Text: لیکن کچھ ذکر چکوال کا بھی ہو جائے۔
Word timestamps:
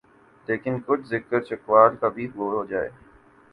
لیکن 0.47 0.77
کچھ 0.85 1.01
ذکر 1.03 1.39
چکوال 1.41 1.95
کا 1.95 2.07
بھی 2.07 2.27
ہو 2.53 2.65
جائے۔ 2.65 2.89